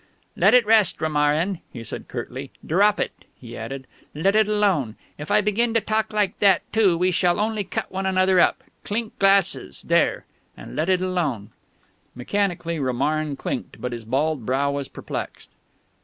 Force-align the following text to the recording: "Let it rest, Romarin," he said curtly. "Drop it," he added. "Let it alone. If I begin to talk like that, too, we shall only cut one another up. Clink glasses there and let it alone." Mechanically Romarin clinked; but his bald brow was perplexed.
"Let 0.35 0.55
it 0.55 0.65
rest, 0.65 0.99
Romarin," 0.99 1.59
he 1.71 1.83
said 1.83 2.07
curtly. 2.07 2.49
"Drop 2.65 2.99
it," 2.99 3.11
he 3.39 3.55
added. 3.55 3.85
"Let 4.15 4.35
it 4.35 4.47
alone. 4.47 4.95
If 5.19 5.29
I 5.29 5.41
begin 5.41 5.75
to 5.75 5.79
talk 5.79 6.11
like 6.11 6.39
that, 6.39 6.63
too, 6.73 6.97
we 6.97 7.11
shall 7.11 7.39
only 7.39 7.63
cut 7.63 7.91
one 7.91 8.07
another 8.07 8.39
up. 8.39 8.63
Clink 8.83 9.19
glasses 9.19 9.83
there 9.83 10.25
and 10.57 10.75
let 10.75 10.89
it 10.89 11.01
alone." 11.01 11.51
Mechanically 12.15 12.79
Romarin 12.79 13.35
clinked; 13.35 13.79
but 13.79 13.91
his 13.91 14.03
bald 14.03 14.43
brow 14.43 14.71
was 14.71 14.87
perplexed. 14.87 15.51